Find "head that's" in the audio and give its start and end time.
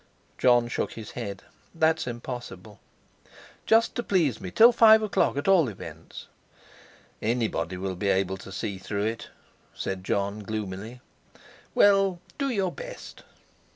1.11-2.07